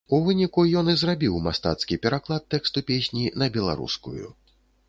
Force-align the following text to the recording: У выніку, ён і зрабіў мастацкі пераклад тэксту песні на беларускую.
У 0.17 0.19
выніку, 0.27 0.63
ён 0.79 0.89
і 0.93 0.95
зрабіў 1.01 1.35
мастацкі 1.49 1.99
пераклад 2.05 2.49
тэксту 2.55 2.85
песні 2.91 3.29
на 3.43 3.53
беларускую. 3.59 4.25